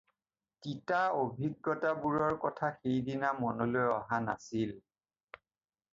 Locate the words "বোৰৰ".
2.05-2.37